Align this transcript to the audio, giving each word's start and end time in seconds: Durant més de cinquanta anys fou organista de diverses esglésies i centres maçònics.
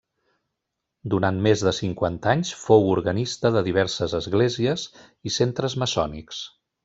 Durant 1.13 1.35
més 1.47 1.63
de 1.67 1.73
cinquanta 1.79 2.31
anys 2.37 2.53
fou 2.63 2.89
organista 2.95 3.53
de 3.57 3.63
diverses 3.69 4.17
esglésies 4.21 4.87
i 5.31 5.35
centres 5.41 5.77
maçònics. 5.85 6.41